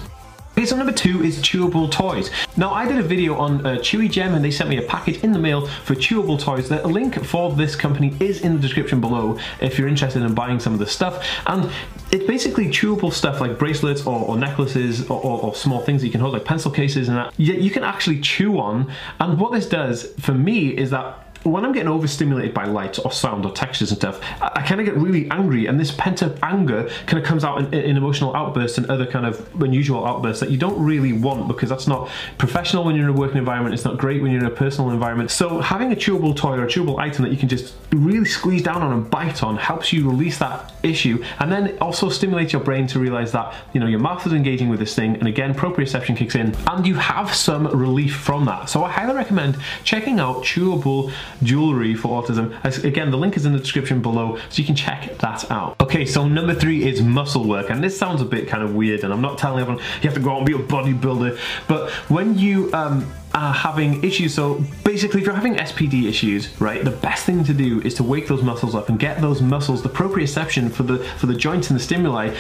So 0.62 0.76
number 0.76 0.92
two 0.92 1.22
is 1.22 1.40
chewable 1.40 1.90
toys. 1.90 2.30
Now, 2.56 2.72
I 2.72 2.86
did 2.86 2.96
a 2.96 3.02
video 3.02 3.34
on 3.36 3.66
uh, 3.66 3.74
Chewigem 3.76 4.34
and 4.34 4.42
they 4.42 4.50
sent 4.50 4.70
me 4.70 4.78
a 4.78 4.82
package 4.82 5.22
in 5.22 5.32
the 5.32 5.38
mail 5.38 5.66
for 5.66 5.94
chewable 5.94 6.40
toys. 6.40 6.70
The 6.70 6.86
link 6.88 7.22
for 7.22 7.52
this 7.52 7.76
company 7.76 8.16
is 8.18 8.40
in 8.40 8.54
the 8.54 8.60
description 8.60 8.98
below 8.98 9.38
if 9.60 9.78
you're 9.78 9.88
interested 9.88 10.22
in 10.22 10.32
buying 10.32 10.58
some 10.60 10.72
of 10.72 10.78
the 10.78 10.86
stuff. 10.86 11.26
And 11.46 11.70
it's 12.12 12.24
basically 12.26 12.68
chewable 12.68 13.12
stuff 13.12 13.42
like 13.42 13.58
bracelets 13.58 14.06
or, 14.06 14.18
or 14.20 14.38
necklaces 14.38 15.10
or, 15.10 15.20
or, 15.22 15.42
or, 15.42 15.54
small 15.54 15.80
things 15.80 16.02
you 16.02 16.10
can 16.10 16.20
hold 16.20 16.32
like 16.32 16.44
pencil 16.44 16.70
cases 16.70 17.08
and 17.08 17.16
that 17.18 17.34
Yeah, 17.36 17.54
you 17.54 17.70
can 17.70 17.84
actually 17.84 18.20
chew 18.20 18.58
on. 18.58 18.90
And 19.20 19.38
what 19.38 19.52
this 19.52 19.68
does 19.68 20.14
for 20.20 20.32
me 20.32 20.68
is 20.68 20.90
that 20.90 21.23
when 21.44 21.64
I'm 21.64 21.72
getting 21.72 21.88
overstimulated 21.88 22.54
by 22.54 22.64
light 22.64 22.98
or 23.04 23.12
sound 23.12 23.44
or 23.44 23.52
textures 23.52 23.90
and 23.90 23.98
stuff, 23.98 24.20
I, 24.40 24.52
I 24.56 24.62
kind 24.62 24.80
of 24.80 24.86
get 24.86 24.96
really 24.96 25.30
angry, 25.30 25.66
and 25.66 25.78
this 25.78 25.92
pent 25.92 26.22
up 26.22 26.42
anger 26.42 26.88
kind 27.06 27.22
of 27.22 27.24
comes 27.24 27.44
out 27.44 27.58
in, 27.58 27.74
in, 27.74 27.96
emotional 27.96 28.34
outbursts 28.34 28.78
and 28.78 28.90
other 28.90 29.06
kind 29.06 29.26
of 29.26 29.62
unusual 29.62 30.06
outbursts 30.06 30.40
that 30.40 30.50
you 30.50 30.56
don't 30.56 30.82
really 30.82 31.12
want 31.12 31.46
because 31.46 31.68
that's 31.68 31.86
not 31.86 32.10
professional 32.38 32.84
when 32.84 32.96
you're 32.96 33.08
in 33.08 33.14
a 33.14 33.18
working 33.18 33.38
environment. 33.38 33.74
It's 33.74 33.84
not 33.84 33.98
great 33.98 34.22
when 34.22 34.32
you're 34.32 34.40
in 34.40 34.46
a 34.46 34.50
personal 34.50 34.90
environment. 34.90 35.30
So 35.30 35.60
having 35.60 35.92
a 35.92 35.96
chewable 35.96 36.34
toy 36.34 36.56
or 36.56 36.64
a 36.64 36.68
chewable 36.68 36.98
item 36.98 37.24
that 37.24 37.30
you 37.30 37.36
can 37.38 37.48
just 37.48 37.74
really 37.92 38.24
squeeze 38.24 38.62
down 38.62 38.82
on 38.82 38.92
and 38.92 39.10
bite 39.10 39.42
on 39.42 39.56
helps 39.56 39.92
you 39.92 40.08
release 40.08 40.38
that 40.38 40.72
issue, 40.82 41.22
and 41.40 41.52
then 41.52 41.76
also 41.78 42.08
stimulates 42.08 42.52
your 42.52 42.62
brain 42.62 42.86
to 42.86 42.98
realize 42.98 43.32
that 43.32 43.54
you 43.74 43.80
know 43.80 43.86
your 43.86 44.00
mouth 44.00 44.26
is 44.26 44.32
engaging 44.32 44.70
with 44.70 44.78
this 44.78 44.94
thing, 44.94 45.16
and 45.16 45.28
again 45.28 45.54
proprioception 45.54 46.16
kicks 46.16 46.34
in, 46.34 46.54
and 46.68 46.86
you 46.86 46.94
have 46.94 47.34
some 47.34 47.66
relief 47.66 48.16
from 48.16 48.46
that. 48.46 48.70
So 48.70 48.82
I 48.82 48.90
highly 48.90 49.14
recommend 49.14 49.58
checking 49.84 50.20
out 50.20 50.42
chewable 50.42 51.12
jewelry 51.42 51.94
for 51.94 52.22
autism. 52.22 52.52
Again, 52.84 53.10
the 53.10 53.18
link 53.18 53.36
is 53.36 53.46
in 53.46 53.52
the 53.52 53.58
description 53.58 54.02
below, 54.02 54.36
so 54.48 54.60
you 54.60 54.64
can 54.64 54.76
check 54.76 55.18
that 55.18 55.50
out. 55.50 55.80
Okay, 55.80 56.04
so 56.04 56.26
number 56.26 56.54
three 56.54 56.84
is 56.86 57.02
muscle 57.02 57.46
work, 57.46 57.70
and 57.70 57.82
this 57.82 57.98
sounds 57.98 58.20
a 58.20 58.24
bit 58.24 58.48
kind 58.48 58.62
of 58.62 58.74
weird, 58.74 59.04
and 59.04 59.12
I'm 59.12 59.22
not 59.22 59.38
telling 59.38 59.60
everyone 59.60 59.82
you 60.02 60.08
have 60.08 60.14
to 60.14 60.20
go 60.20 60.32
out 60.32 60.38
and 60.38 60.46
be 60.46 60.52
a 60.52 60.58
bodybuilder, 60.58 61.38
but 61.68 61.90
when 62.10 62.38
you 62.38 62.72
um, 62.72 63.10
are 63.34 63.52
having 63.52 64.02
issues. 64.04 64.34
So 64.34 64.64
basically, 64.84 65.20
if 65.20 65.26
you're 65.26 65.34
having 65.34 65.56
SPD 65.56 66.08
issues, 66.08 66.60
right, 66.60 66.84
the 66.84 66.90
best 66.90 67.26
thing 67.26 67.44
to 67.44 67.52
do 67.54 67.80
is 67.82 67.94
to 67.94 68.02
wake 68.02 68.28
those 68.28 68.42
muscles 68.42 68.74
up 68.74 68.88
and 68.88 68.98
get 68.98 69.20
those 69.20 69.42
muscles, 69.42 69.82
the 69.82 69.88
proprioception 69.88 70.70
for 70.70 70.84
the 70.84 70.98
for 71.18 71.26
the 71.26 71.34
joints 71.34 71.70
and 71.70 71.78
the 71.78 71.82
stimuli, 71.82 72.34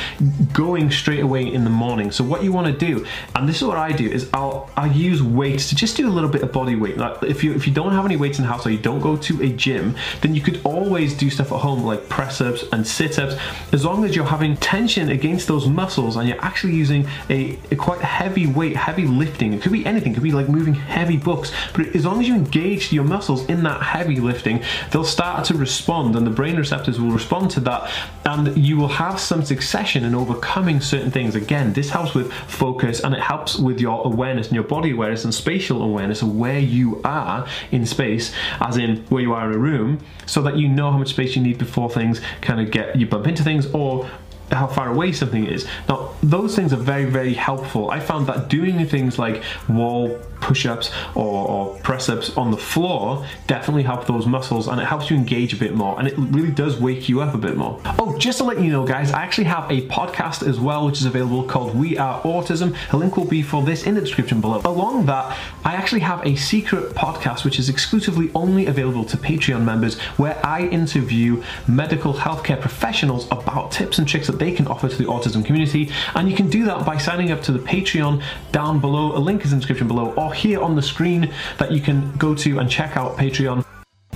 going 0.52 0.90
straight 0.90 1.20
away 1.20 1.52
in 1.52 1.64
the 1.64 1.70
morning. 1.70 2.10
So 2.12 2.22
what 2.22 2.44
you 2.44 2.52
want 2.52 2.66
to 2.66 2.72
do, 2.72 3.04
and 3.34 3.48
this 3.48 3.56
is 3.56 3.64
what 3.64 3.76
I 3.76 3.92
do, 3.92 4.08
is 4.08 4.30
I'll 4.32 4.70
I 4.76 4.86
use 4.86 5.22
weights 5.22 5.68
to 5.70 5.74
just 5.74 5.96
do 5.96 6.08
a 6.08 6.12
little 6.12 6.30
bit 6.30 6.42
of 6.42 6.52
body 6.52 6.76
weight. 6.76 6.96
Like 6.96 7.22
if 7.22 7.42
you 7.42 7.52
if 7.54 7.66
you 7.66 7.72
don't 7.72 7.92
have 7.92 8.04
any 8.04 8.16
weights 8.16 8.38
in 8.38 8.44
the 8.44 8.50
house 8.50 8.66
or 8.66 8.70
you 8.70 8.78
don't 8.78 9.00
go 9.00 9.16
to 9.16 9.42
a 9.42 9.48
gym, 9.48 9.96
then 10.20 10.34
you 10.34 10.40
could 10.40 10.60
always 10.64 11.14
do 11.14 11.28
stuff 11.28 11.50
at 11.52 11.58
home 11.60 11.82
like 11.82 12.08
press 12.08 12.40
ups 12.40 12.64
and 12.72 12.86
sit 12.86 13.18
ups, 13.18 13.34
as 13.72 13.84
long 13.84 14.04
as 14.04 14.14
you're 14.14 14.24
having 14.24 14.56
tension 14.58 15.08
against 15.08 15.48
those 15.48 15.66
muscles 15.68 16.16
and 16.16 16.28
you're 16.28 16.42
actually 16.42 16.74
using 16.74 17.06
a, 17.30 17.58
a 17.70 17.76
quite 17.76 18.00
heavy 18.00 18.46
weight, 18.46 18.76
heavy 18.76 19.06
lifting. 19.06 19.52
It 19.52 19.62
could 19.62 19.72
be 19.72 19.84
anything. 19.84 20.12
It 20.12 20.14
could 20.14 20.22
be 20.22 20.32
like 20.32 20.48
moving 20.48 20.74
heavy 20.86 21.16
books, 21.16 21.52
but 21.74 21.86
as 21.94 22.04
long 22.04 22.20
as 22.20 22.28
you 22.28 22.34
engage 22.34 22.92
your 22.92 23.04
muscles 23.04 23.46
in 23.46 23.62
that 23.64 23.82
heavy 23.82 24.16
lifting, 24.16 24.62
they'll 24.90 25.04
start 25.04 25.44
to 25.46 25.54
respond 25.54 26.16
and 26.16 26.26
the 26.26 26.30
brain 26.30 26.56
receptors 26.56 27.00
will 27.00 27.10
respond 27.10 27.50
to 27.52 27.60
that 27.60 27.90
and 28.24 28.56
you 28.56 28.76
will 28.76 28.88
have 28.88 29.18
some 29.18 29.44
succession 29.44 30.04
in 30.04 30.14
overcoming 30.14 30.80
certain 30.80 31.10
things. 31.10 31.34
Again, 31.34 31.72
this 31.72 31.90
helps 31.90 32.14
with 32.14 32.32
focus 32.32 33.00
and 33.00 33.14
it 33.14 33.20
helps 33.20 33.58
with 33.58 33.80
your 33.80 34.04
awareness 34.06 34.48
and 34.48 34.54
your 34.54 34.64
body 34.64 34.92
awareness 34.92 35.24
and 35.24 35.34
spatial 35.34 35.82
awareness 35.82 36.22
of 36.22 36.34
where 36.34 36.58
you 36.58 37.00
are 37.04 37.46
in 37.70 37.86
space, 37.86 38.32
as 38.60 38.76
in 38.76 38.98
where 39.08 39.22
you 39.22 39.32
are 39.32 39.50
in 39.50 39.56
a 39.56 39.58
room, 39.58 39.98
so 40.26 40.42
that 40.42 40.56
you 40.56 40.68
know 40.68 40.90
how 40.90 40.98
much 40.98 41.10
space 41.10 41.36
you 41.36 41.42
need 41.42 41.58
before 41.58 41.90
things 41.90 42.20
kind 42.40 42.60
of 42.60 42.70
get 42.70 42.96
you 42.96 43.06
bump 43.06 43.26
into 43.26 43.42
things 43.42 43.66
or 43.72 44.08
how 44.50 44.66
far 44.66 44.88
away 44.90 45.12
something 45.12 45.46
is. 45.46 45.66
Now, 45.88 46.14
those 46.22 46.54
things 46.54 46.72
are 46.72 46.76
very, 46.76 47.06
very 47.06 47.34
helpful. 47.34 47.90
I 47.90 48.00
found 48.00 48.26
that 48.26 48.48
doing 48.48 48.84
things 48.86 49.18
like 49.18 49.42
wall 49.68 50.18
push-ups 50.44 50.90
or, 51.14 51.48
or 51.48 51.74
press-ups 51.78 52.36
on 52.36 52.50
the 52.50 52.56
floor 52.56 53.26
definitely 53.46 53.82
help 53.82 54.06
those 54.06 54.26
muscles 54.26 54.68
and 54.68 54.78
it 54.78 54.84
helps 54.84 55.10
you 55.10 55.16
engage 55.16 55.54
a 55.54 55.56
bit 55.56 55.74
more 55.74 55.98
and 55.98 56.06
it 56.06 56.14
really 56.18 56.50
does 56.50 56.78
wake 56.78 57.08
you 57.08 57.22
up 57.22 57.34
a 57.34 57.38
bit 57.38 57.56
more. 57.56 57.80
Oh, 57.98 58.16
just 58.18 58.38
to 58.38 58.44
let 58.44 58.60
you 58.60 58.70
know 58.70 58.86
guys, 58.86 59.10
I 59.10 59.22
actually 59.22 59.44
have 59.44 59.70
a 59.70 59.88
podcast 59.88 60.46
as 60.46 60.60
well 60.60 60.84
which 60.84 61.00
is 61.00 61.06
available 61.06 61.44
called 61.44 61.74
We 61.74 61.96
Are 61.96 62.20
Autism. 62.22 62.76
A 62.92 62.96
link 62.96 63.16
will 63.16 63.24
be 63.24 63.42
for 63.42 63.62
this 63.62 63.84
in 63.84 63.94
the 63.94 64.02
description 64.02 64.42
below. 64.42 64.60
Along 64.64 65.06
that, 65.06 65.36
I 65.64 65.74
actually 65.74 66.02
have 66.02 66.24
a 66.26 66.36
secret 66.36 66.94
podcast 66.94 67.44
which 67.44 67.58
is 67.58 67.70
exclusively 67.70 68.30
only 68.34 68.66
available 68.66 69.04
to 69.06 69.16
Patreon 69.16 69.64
members 69.64 69.98
where 70.18 70.38
I 70.44 70.66
interview 70.66 71.42
medical 71.66 72.12
healthcare 72.12 72.60
professionals 72.60 73.26
about 73.30 73.72
tips 73.72 73.98
and 73.98 74.06
tricks 74.06 74.26
that 74.26 74.38
they 74.38 74.52
can 74.52 74.66
offer 74.66 74.90
to 74.90 74.96
the 74.96 75.04
autism 75.04 75.42
community 75.42 75.90
and 76.14 76.28
you 76.28 76.36
can 76.36 76.50
do 76.50 76.66
that 76.66 76.84
by 76.84 76.98
signing 76.98 77.30
up 77.30 77.40
to 77.44 77.52
the 77.52 77.58
Patreon 77.58 78.22
down 78.52 78.78
below. 78.78 79.16
A 79.16 79.18
link 79.18 79.42
is 79.44 79.52
in 79.52 79.58
the 79.58 79.62
description 79.62 79.88
below 79.88 80.12
or 80.12 80.33
here 80.34 80.60
on 80.60 80.74
the 80.76 80.82
screen 80.82 81.32
that 81.58 81.72
you 81.72 81.80
can 81.80 82.12
go 82.16 82.34
to 82.34 82.58
and 82.58 82.70
check 82.70 82.96
out 82.96 83.16
Patreon. 83.16 83.64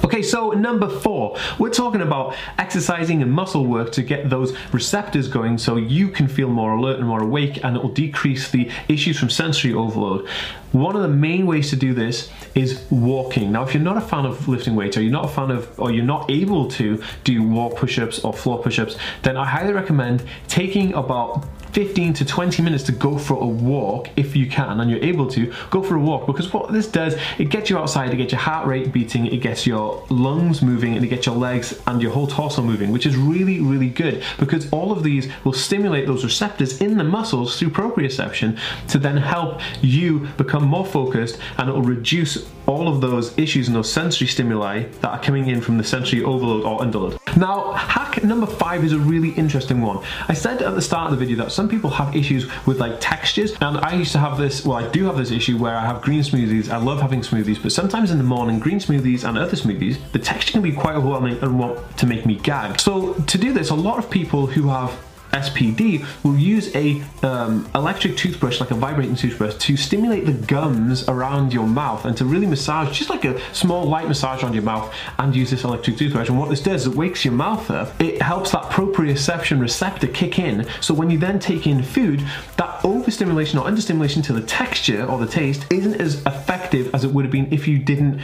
Okay, 0.04 0.22
so 0.22 0.52
number 0.52 0.88
four, 0.88 1.36
we're 1.58 1.70
talking 1.70 2.00
about 2.00 2.34
exercising 2.56 3.20
and 3.20 3.30
muscle 3.30 3.66
work 3.66 3.92
to 3.92 4.02
get 4.02 4.30
those 4.30 4.56
receptors 4.72 5.28
going 5.28 5.58
so 5.58 5.76
you 5.76 6.08
can 6.08 6.28
feel 6.28 6.48
more 6.48 6.72
alert 6.72 6.98
and 6.98 7.06
more 7.06 7.22
awake 7.22 7.62
and 7.64 7.76
it 7.76 7.82
will 7.82 7.92
decrease 7.92 8.50
the 8.50 8.70
issues 8.88 9.18
from 9.18 9.28
sensory 9.28 9.74
overload. 9.74 10.26
One 10.72 10.94
of 10.94 11.02
the 11.02 11.08
main 11.08 11.46
ways 11.46 11.70
to 11.70 11.76
do 11.76 11.94
this 11.94 12.30
is 12.54 12.86
walking. 12.90 13.50
Now, 13.52 13.64
if 13.64 13.74
you're 13.74 13.82
not 13.82 13.96
a 13.96 14.00
fan 14.00 14.24
of 14.24 14.48
lifting 14.48 14.76
weights 14.76 14.96
or 14.96 15.02
you're 15.02 15.12
not 15.12 15.24
a 15.24 15.28
fan 15.28 15.50
of, 15.50 15.78
or 15.78 15.90
you're 15.90 16.04
not 16.04 16.30
able 16.30 16.68
to 16.70 17.02
do 17.24 17.42
wall 17.42 17.70
push-ups 17.70 18.20
or 18.20 18.32
floor 18.32 18.62
push-ups, 18.62 18.96
then 19.22 19.36
I 19.36 19.44
highly 19.44 19.72
recommend 19.72 20.24
taking 20.46 20.94
about 20.94 21.44
15 21.72 22.14
to 22.14 22.24
20 22.24 22.62
minutes 22.62 22.84
to 22.84 22.92
go 22.92 23.18
for 23.18 23.34
a 23.34 23.46
walk 23.46 24.08
if 24.16 24.34
you 24.34 24.46
can 24.46 24.80
and 24.80 24.90
you're 24.90 25.02
able 25.02 25.26
to 25.28 25.52
go 25.70 25.82
for 25.82 25.96
a 25.96 26.00
walk 26.00 26.26
because 26.26 26.52
what 26.52 26.72
this 26.72 26.86
does 26.86 27.16
it 27.38 27.46
gets 27.46 27.70
you 27.70 27.78
outside 27.78 28.12
it 28.12 28.16
gets 28.16 28.32
your 28.32 28.40
heart 28.40 28.66
rate 28.66 28.92
beating 28.92 29.26
it 29.26 29.38
gets 29.38 29.66
your 29.66 30.04
lungs 30.08 30.62
moving 30.62 30.96
and 30.96 31.04
it 31.04 31.08
gets 31.08 31.26
your 31.26 31.34
legs 31.34 31.80
and 31.86 32.00
your 32.00 32.12
whole 32.12 32.26
torso 32.26 32.62
moving 32.62 32.90
which 32.90 33.06
is 33.06 33.16
really 33.16 33.60
really 33.60 33.88
good 33.88 34.22
because 34.38 34.70
all 34.72 34.92
of 34.92 35.02
these 35.02 35.30
will 35.44 35.52
stimulate 35.52 36.06
those 36.06 36.24
receptors 36.24 36.80
in 36.80 36.96
the 36.96 37.04
muscles 37.04 37.58
through 37.58 37.70
proprioception 37.70 38.58
to 38.88 38.98
then 38.98 39.16
help 39.16 39.60
you 39.82 40.20
become 40.36 40.64
more 40.64 40.86
focused 40.86 41.38
and 41.58 41.68
it 41.68 41.72
will 41.72 41.82
reduce 41.82 42.48
all 42.68 42.86
of 42.86 43.00
those 43.00 43.36
issues 43.38 43.66
and 43.66 43.74
those 43.74 43.90
sensory 43.90 44.26
stimuli 44.26 44.82
that 45.00 45.08
are 45.08 45.20
coming 45.20 45.48
in 45.48 45.60
from 45.60 45.78
the 45.78 45.84
sensory 45.84 46.22
overload 46.22 46.64
or 46.64 46.78
underload. 46.80 47.18
Now 47.36 47.72
hack 47.72 48.22
number 48.22 48.46
five 48.46 48.84
is 48.84 48.92
a 48.92 48.98
really 48.98 49.30
interesting 49.30 49.80
one. 49.80 50.04
I 50.28 50.34
said 50.34 50.60
at 50.60 50.74
the 50.74 50.82
start 50.82 51.10
of 51.10 51.18
the 51.18 51.24
video 51.24 51.42
that 51.42 51.50
some 51.58 51.68
people 51.68 51.90
have 51.90 52.14
issues 52.14 52.46
with 52.66 52.78
like 52.78 53.00
textures 53.00 53.50
and 53.60 53.78
I 53.78 53.94
used 53.94 54.12
to 54.12 54.20
have 54.20 54.38
this, 54.38 54.64
well 54.64 54.76
I 54.76 54.88
do 54.90 55.06
have 55.06 55.16
this 55.16 55.32
issue 55.32 55.58
where 55.58 55.74
I 55.74 55.84
have 55.84 56.00
green 56.02 56.20
smoothies, 56.20 56.70
I 56.70 56.76
love 56.76 57.00
having 57.00 57.20
smoothies, 57.20 57.60
but 57.60 57.72
sometimes 57.72 58.12
in 58.12 58.18
the 58.18 58.22
morning 58.22 58.60
green 58.60 58.78
smoothies 58.78 59.28
and 59.28 59.36
other 59.36 59.56
smoothies, 59.56 59.96
the 60.12 60.20
texture 60.20 60.52
can 60.52 60.62
be 60.62 60.70
quite 60.70 60.94
overwhelming 60.94 61.36
and 61.42 61.58
want 61.58 61.98
to 61.98 62.06
make 62.06 62.24
me 62.24 62.36
gag. 62.36 62.78
So 62.78 63.14
to 63.14 63.38
do 63.38 63.52
this, 63.52 63.70
a 63.70 63.74
lot 63.74 63.98
of 63.98 64.08
people 64.08 64.46
who 64.46 64.68
have 64.68 64.96
SPD 65.32 66.04
will 66.22 66.36
use 66.36 66.74
a 66.74 67.02
um, 67.22 67.68
electric 67.74 68.16
toothbrush, 68.16 68.60
like 68.60 68.70
a 68.70 68.74
vibrating 68.74 69.14
toothbrush, 69.14 69.54
to 69.56 69.76
stimulate 69.76 70.26
the 70.26 70.32
gums 70.32 71.08
around 71.08 71.52
your 71.52 71.66
mouth 71.66 72.04
and 72.04 72.16
to 72.16 72.24
really 72.24 72.46
massage, 72.46 72.96
just 72.96 73.10
like 73.10 73.24
a 73.24 73.38
small 73.54 73.84
light 73.84 74.08
massage 74.08 74.42
on 74.42 74.52
your 74.52 74.62
mouth 74.62 74.92
and 75.18 75.34
use 75.34 75.50
this 75.50 75.64
electric 75.64 75.96
toothbrush. 75.96 76.28
And 76.28 76.38
what 76.38 76.48
this 76.48 76.62
does, 76.62 76.82
is 76.82 76.92
it 76.92 76.96
wakes 76.96 77.24
your 77.24 77.34
mouth 77.34 77.70
up. 77.70 78.00
It 78.00 78.20
helps 78.22 78.52
that 78.52 78.64
proprioception 78.64 79.60
receptor 79.60 80.06
kick 80.06 80.38
in. 80.38 80.66
So 80.80 80.94
when 80.94 81.10
you 81.10 81.18
then 81.18 81.38
take 81.38 81.66
in 81.66 81.82
food, 81.82 82.24
that 82.56 82.84
overstimulation 82.84 83.58
or 83.58 83.66
understimulation 83.66 84.22
to 84.22 84.32
the 84.32 84.42
texture 84.42 85.04
or 85.04 85.18
the 85.18 85.26
taste 85.26 85.66
isn't 85.70 86.00
as 86.00 86.24
effective 86.26 86.94
as 86.94 87.04
it 87.04 87.12
would 87.12 87.24
have 87.24 87.32
been 87.32 87.52
if 87.52 87.68
you 87.68 87.78
didn't 87.78 88.20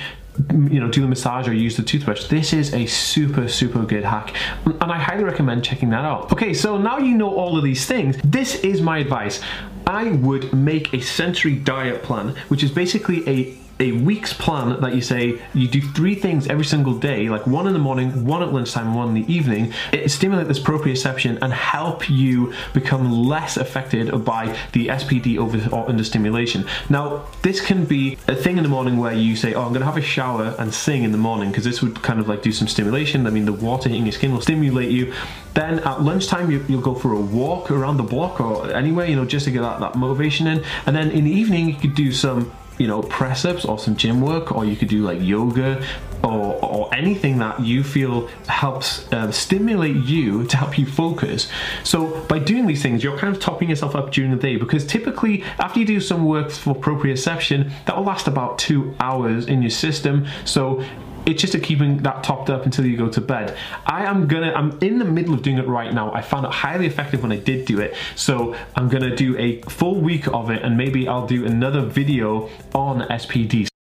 you 0.51 0.81
know 0.81 0.89
do 0.89 1.01
the 1.01 1.07
massage 1.07 1.47
or 1.47 1.55
use 1.55 1.77
the 1.77 1.83
toothbrush 1.83 2.25
this 2.25 2.53
is 2.53 2.75
a 2.75 2.87
super 2.87 3.49
super 3.49 3.83
good 3.85 4.05
hack. 4.05 4.35
And 4.65 4.91
i 4.91 4.99
highly 4.99 5.25
recommend 5.25 5.65
checking 5.65 5.91
that 5.91 6.05
out. 6.05 6.33
Okay 6.33 6.55
so 6.55 6.77
now 6.77 6.99
you 6.99 7.17
know 7.17 7.35
all 7.35 7.57
of 7.57 7.65
these 7.65 7.87
things 7.87 8.17
this 8.25 8.57
is 8.57 8.83
my 8.83 8.99
advice. 8.99 9.41
I 9.87 10.13
would 10.13 10.53
make 10.53 10.95
a 10.95 11.01
sensory 11.01 11.57
diet 11.57 12.03
plan 12.03 12.35
which 12.49 12.63
is 12.63 12.71
basically 12.71 13.29
a 13.29 13.57
a 13.81 13.93
week's 13.93 14.33
plan 14.33 14.81
that 14.81 14.95
you 14.95 15.01
say 15.01 15.41
you 15.53 15.69
do 15.69 15.81
three 15.81 16.15
things 16.15 16.47
every 16.47 16.65
single 16.65 16.99
day, 16.99 17.29
like 17.29 17.47
one 17.47 17.67
in 17.67 17.73
the 17.73 17.79
morning, 17.79 18.25
one 18.25 18.43
at 18.43 18.53
lunchtime, 18.53 18.95
one 18.95 19.09
in 19.09 19.15
the 19.15 19.33
evening, 19.33 19.73
it 19.93 20.09
stimulate 20.11 20.49
this 20.49 20.61
proprioception 20.61 21.39
and 21.43 21.53
help 21.53 22.09
you 22.09 22.53
become 22.73 23.11
less 23.11 23.57
affected 23.57 24.25
by 24.25 24.57
the 24.73 24.89
SPD 24.89 25.39
over 25.39 25.59
or 25.75 25.89
under 25.89 26.05
stimulation. 26.05 26.67
Now, 26.89 27.27
this 27.43 27.61
can 27.61 27.85
be 27.85 28.19
a 28.29 28.35
thing 28.35 28.57
in 28.59 28.63
the 28.63 28.69
morning 28.69 28.97
where 28.99 29.13
you 29.13 29.37
say, 29.37 29.55
oh, 29.55 29.63
I'm 29.63 29.73
gonna 29.73 29.85
have 29.85 29.97
a 29.97 30.03
shower 30.03 30.55
and 30.59 30.73
sing 30.73 31.03
in 31.03 31.13
the 31.13 31.19
morning, 31.19 31.51
because 31.51 31.65
this 31.65 31.83
would 31.83 32.03
kind 32.03 32.21
of 32.21 32.29
like 32.29 32.43
do 32.43 32.53
some 32.53 32.69
stimulation. 32.69 33.27
I 33.27 33.31
mean, 33.31 33.45
the 33.45 33.53
water 33.53 33.89
hitting 33.89 34.07
your 34.07 34.13
skin 34.13 34.33
will 34.33 34.41
stimulate 34.41 34.91
you. 34.91 35.13
Then 35.55 35.81
at 35.81 36.03
lunchtime, 36.03 36.51
you, 36.51 36.65
will 36.69 36.81
go 36.81 36.95
for 36.95 37.13
a 37.13 37.21
walk 37.21 37.71
around 37.71 37.97
the 37.97 38.03
block 38.03 38.41
or 38.41 38.73
anywhere, 38.73 39.07
you 39.07 39.17
know, 39.17 39.25
just 39.25 39.45
to 39.45 39.53
get 39.53 39.63
that, 39.63 39.81
that 39.81 39.95
motivation 39.95 40.47
in. 40.47 40.65
And 40.87 40.97
then 40.97 41.11
in 41.11 41.25
the 41.25 41.31
evening, 41.31 41.69
you 41.69 41.77
could 41.77 41.95
do 41.95 42.13
some 42.13 42.53
you 42.79 42.87
know, 42.87 43.03
press 43.03 43.45
ups 43.45 43.65
or 43.65 43.79
some 43.79 43.97
gym 43.97 44.21
work, 44.21 44.53
or 44.53 44.65
you 44.65 44.77
could 44.77 44.89
do 44.89 45.03
like 45.03 45.21
yoga 45.21 45.85
or, 46.25 46.65
or 46.65 46.95
anything 46.95 47.39
that 47.39 47.61
you 47.61 47.85
feel 47.85 48.29
helps 48.49 49.11
uh, 49.13 49.31
stimulate 49.31 49.97
you 49.97 50.45
to 50.47 50.57
help 50.57 50.79
you 50.79 50.87
focus. 50.87 51.49
So 51.83 52.21
by 52.23 52.39
doing 52.39 52.67
these 52.67 52.83
things, 52.83 53.05
you're 53.05 53.19
kind 53.19 53.35
of 53.35 53.41
topping 53.41 53.71
yourself 53.71 53.95
up 53.95 54.11
during 54.11 54.31
the 54.31 54.37
day 54.37 54.57
because 54.57 54.87
typically 54.87 55.43
after 55.59 55.81
you 55.81 55.87
do 55.87 56.01
some 56.01 56.25
work 56.25 56.51
for 56.51 56.75
proprioception, 56.75 57.71
that 57.85 57.97
will 57.97 58.05
last 58.05 58.27
about 58.27 58.59
two 58.59 58.95
hours 59.01 59.47
in 59.47 59.63
your 59.63 59.71
system. 59.71 60.27
So 60.45 60.83
it's 61.27 61.41
just 61.41 61.55
a 61.55 61.59
keeping 61.59 61.99
that 61.99 62.23
topped 62.23 62.51
up 62.51 62.65
until 62.65 62.87
you 62.87 62.97
go 62.97 63.09
to 63.09 63.21
bed. 63.21 63.57
I 63.87 64.05
am 64.05 64.27
gonna, 64.27 64.53
I'm 64.53 64.79
in 64.81 64.99
the 64.99 65.05
middle 65.05 65.35
of 65.35 65.43
doing 65.43 65.59
it 65.59 65.67
right 65.67 65.93
now. 65.93 66.13
I 66.13 66.23
found 66.23 66.47
it 66.47 66.53
highly 66.53 66.87
effective 66.87 67.23
when 67.23 67.33
I 67.33 67.39
did 67.39 67.67
do 67.67 67.81
it. 67.81 67.95
So 68.15 68.55
I'm 68.75 68.89
gonna 68.89 69.17
do 69.17 69.37
a 69.39 69.61
full 69.63 70.01
week 70.01 70.27
of 70.29 70.51
it 70.51 70.63
and 70.63 70.77
maybe 70.77 71.09
I'll 71.09 71.27
do 71.27 71.45
another 71.47 71.83
video 71.83 72.51
on 72.75 73.01
SPDs. 73.09 73.74